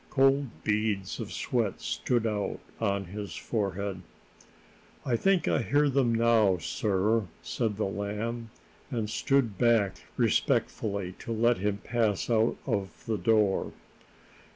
[0.09, 4.01] Cold beads of sweat stood out on his forehead.
[5.05, 8.49] "I think I hear them now, sir," said the Lamb,
[8.89, 13.73] and stood back respectfully to let him pass out of the door.